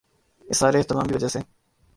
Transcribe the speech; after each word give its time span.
اس 0.45 0.57
سارے 0.57 0.77
اہتمام 0.79 1.07
کی 1.07 1.13
وجہ 1.13 1.27
سے 1.27 1.39